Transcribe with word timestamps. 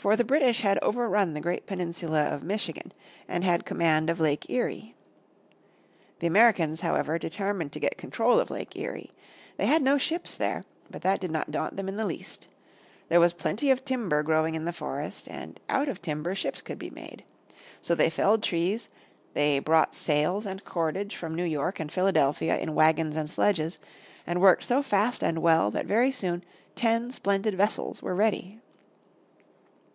For 0.00 0.16
the 0.16 0.24
British 0.24 0.62
had 0.62 0.78
over 0.80 1.10
run 1.10 1.34
the 1.34 1.42
great 1.42 1.66
peninsula 1.66 2.22
of 2.22 2.42
Michigan 2.42 2.92
and 3.28 3.44
had 3.44 3.66
command 3.66 4.08
of 4.08 4.18
Lake 4.18 4.48
Erie. 4.48 4.94
The 6.20 6.26
Americans, 6.26 6.80
however, 6.80 7.18
determined 7.18 7.72
to 7.72 7.80
get 7.80 7.98
control 7.98 8.40
of 8.40 8.48
Lake 8.50 8.74
Erie. 8.76 9.12
They 9.58 9.66
had 9.66 9.82
no 9.82 9.98
ships 9.98 10.36
there. 10.36 10.64
But 10.90 11.02
that 11.02 11.20
did 11.20 11.30
not 11.30 11.50
daunt 11.50 11.76
them 11.76 11.86
in 11.86 11.96
the 11.98 12.06
least. 12.06 12.48
There 13.10 13.20
was 13.20 13.34
plenty 13.34 13.70
of 13.70 13.84
timber 13.84 14.22
growing 14.22 14.54
in 14.54 14.64
the 14.64 14.72
forest 14.72 15.28
and 15.28 15.60
out 15.68 15.86
of 15.86 16.00
timber 16.00 16.34
ships 16.34 16.62
could 16.62 16.78
be 16.78 16.88
made. 16.88 17.22
So 17.82 17.94
they 17.94 18.08
felled 18.08 18.42
trees, 18.42 18.88
they 19.34 19.58
brought 19.58 19.94
sails 19.94 20.46
and 20.46 20.64
cordage 20.64 21.14
from 21.14 21.34
New 21.34 21.44
York 21.44 21.78
and 21.78 21.92
Philadelphia 21.92 22.56
in 22.56 22.74
wagons 22.74 23.16
and 23.16 23.28
sledges, 23.28 23.78
and 24.26 24.40
worked 24.40 24.64
so 24.64 24.82
fast 24.82 25.22
and 25.22 25.40
well 25.42 25.70
that 25.72 25.84
very 25.84 26.10
soon 26.10 26.42
ten 26.74 27.10
splendid 27.10 27.54
vessels 27.54 28.00
were 28.00 28.14
ready. 28.14 28.60